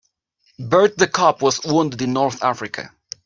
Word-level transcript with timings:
Bert 0.57 0.97
the 0.97 1.05
cop 1.05 1.43
was 1.43 1.63
wounded 1.63 2.01
in 2.01 2.13
North 2.13 2.41
Africa. 2.43 2.91